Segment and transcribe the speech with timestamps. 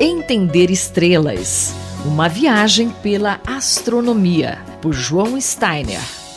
[0.00, 1.74] Entender Estrelas.
[2.04, 6.27] Uma viagem pela astronomia, por João Steiner.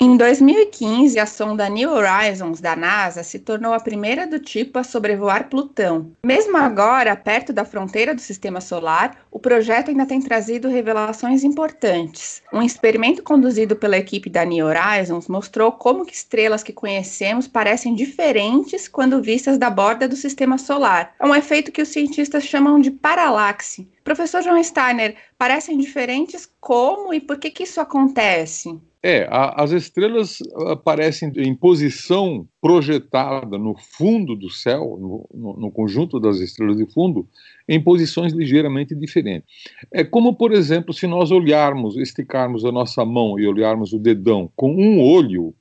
[0.00, 4.84] Em 2015, a sonda New Horizons da NASA se tornou a primeira do tipo a
[4.84, 6.12] sobrevoar Plutão.
[6.24, 12.40] Mesmo agora, perto da fronteira do sistema solar, o projeto ainda tem trazido revelações importantes.
[12.52, 17.96] Um experimento conduzido pela equipe da New Horizons mostrou como que estrelas que conhecemos parecem
[17.96, 21.12] diferentes quando vistas da borda do sistema solar.
[21.18, 23.88] É um efeito que os cientistas chamam de paralaxe.
[24.08, 28.80] Professor John Steiner, parecem diferentes como e por que, que isso acontece?
[29.02, 35.70] É, a, as estrelas aparecem em posição projetada no fundo do céu, no, no, no,
[35.70, 37.28] conjunto das estrelas de fundo,
[37.68, 39.46] em posições ligeiramente diferentes.
[39.92, 44.50] É como, por exemplo, se nós olharmos, esticarmos a nossa mão e olharmos o dedão
[44.56, 45.54] com um olho,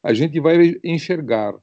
[0.00, 1.54] a gente vai enxergar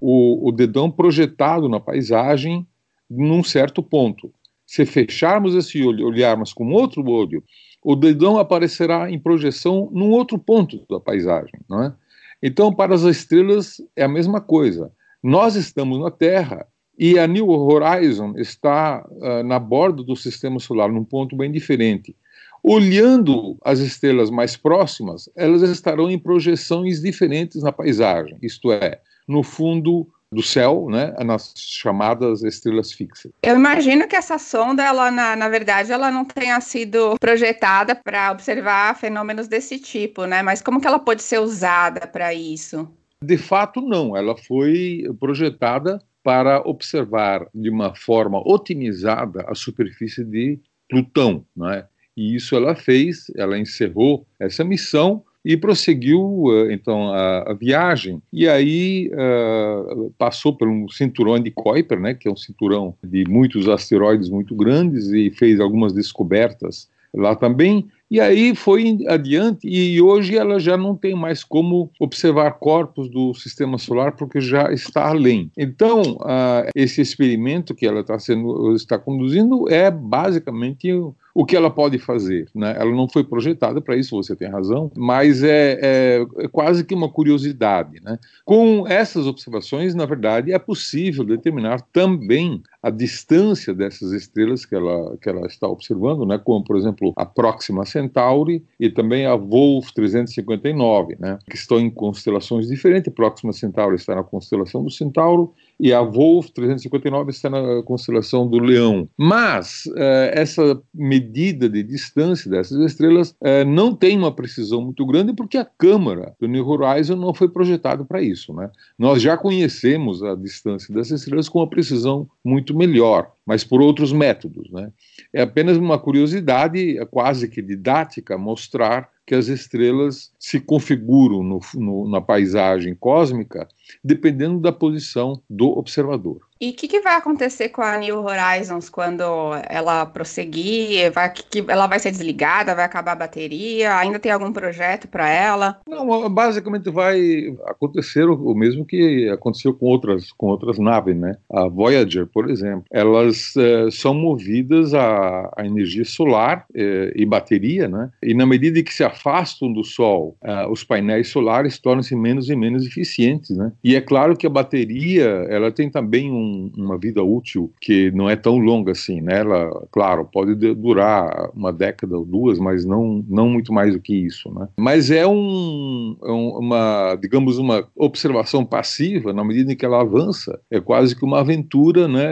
[0.00, 2.66] o, o dedão projetado na paisagem
[3.10, 4.32] num certo ponto.
[4.66, 7.42] Se fecharmos esse olho, olharmos com outro olho,
[7.82, 11.94] o dedão aparecerá em projeção num outro ponto da paisagem, não é?
[12.42, 14.92] Então, para as estrelas é a mesma coisa.
[15.22, 16.66] Nós estamos na Terra
[16.98, 22.14] e a New Horizon está uh, na borda do sistema solar, num ponto bem diferente.
[22.62, 29.42] Olhando as estrelas mais próximas, elas estarão em projeções diferentes na paisagem, isto é, no
[29.42, 33.32] fundo do céu, né, nas chamadas estrelas fixas.
[33.42, 38.30] Eu imagino que essa sonda, ela na, na verdade, ela não tenha sido projetada para
[38.32, 40.42] observar fenômenos desse tipo, né?
[40.42, 42.86] Mas como que ela pode ser usada para isso?
[43.22, 44.14] De fato, não.
[44.14, 51.86] Ela foi projetada para observar de uma forma otimizada a superfície de Plutão, né?
[52.14, 58.20] E isso ela fez, ela encerrou essa missão e prosseguiu eh, então a, a, viagem
[58.32, 63.24] e aí uh, passou por um cinturão de Kuiper, né, que é um cinturão de
[63.28, 70.00] muitos asteroides muito grandes e fez algumas descobertas lá também e aí foi adiante, e
[70.00, 75.08] hoje ela já não tem mais como observar corpos do sistema solar, porque já está
[75.08, 75.50] além.
[75.58, 80.88] Então, uh, esse experimento que ela está, sendo, está conduzindo é basicamente
[81.36, 82.48] o que ela pode fazer.
[82.54, 82.74] Né?
[82.78, 86.94] Ela não foi projetada para isso, você tem razão, mas é, é, é, quase que
[86.94, 88.00] uma curiosidade.
[88.02, 88.18] Né?
[88.42, 95.14] Com essas observações, na verdade, é possível determinar também a distância dessas estrelas que ela,
[95.18, 96.38] que ela está observando, né?
[96.38, 101.38] como, por exemplo, a Próxima Centauri e também a Wolf 359, né?
[101.50, 103.12] que estão em constelações diferentes.
[103.12, 108.48] A Próxima Centauri está na constelação do Centauro e a Wolf 359 está na constelação
[108.48, 109.08] do Leão.
[109.16, 115.34] Mas eh, essa medida de distância dessas estrelas eh, não tem uma precisão muito grande
[115.34, 118.54] porque a câmara do New Horizon não foi projetada para isso.
[118.54, 118.70] Né?
[118.98, 124.12] Nós já conhecemos a distância dessas estrelas com uma precisão muito melhor, mas por outros
[124.12, 124.70] métodos.
[124.70, 124.90] Né?
[125.32, 132.08] É apenas uma curiosidade, quase que didática, mostrar que as estrelas se configuram no, no,
[132.08, 133.66] na paisagem cósmica
[134.02, 136.40] dependendo da posição do observador.
[136.58, 139.22] E o que, que, vai acontecer com a New Horizons quando
[139.68, 141.12] ela prosseguir?
[141.12, 142.74] Vai, que, ela vai ser desligada?
[142.74, 143.94] Vai acabar a bateria?
[143.96, 145.78] Ainda tem algum projeto para ela?
[145.86, 151.36] Não, basicamente vai acontecer o, mesmo que aconteceu com outras, com outras naves, né?
[151.52, 157.86] A Voyager, por exemplo, elas é, são movidas a, a energia solar é, e bateria,
[157.86, 158.10] né?
[158.22, 162.56] E na medida que se afastam do Sol, é, os painéis solares tornam-se menos e
[162.56, 163.72] menos eficientes, né?
[163.82, 168.28] E é claro que a bateria, ela tem também um uma vida útil que não
[168.28, 169.40] é tão longa assim, né?
[169.40, 174.14] Ela, claro, pode durar uma década ou duas, mas não, não muito mais do que
[174.14, 174.68] isso, né?
[174.78, 180.58] Mas é um, é uma, digamos, uma observação passiva na medida em que ela avança.
[180.70, 182.26] É quase que uma aventura, né?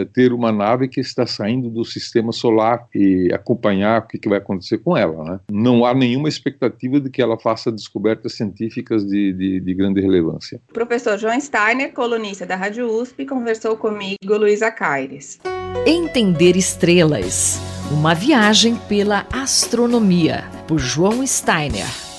[0.00, 4.28] É ter uma nave que está saindo do sistema solar e acompanhar o que, que
[4.28, 5.40] vai acontecer com ela, né?
[5.50, 10.60] Não há nenhuma expectativa de que ela faça descobertas científicas de, de, de grande relevância.
[10.72, 15.38] Professor João Steiner, colunista da Rádio USP, conversou comigo Luísa Caires.
[15.86, 17.60] Entender estrelas.
[17.90, 22.11] Uma viagem pela astronomia, por João Steiner.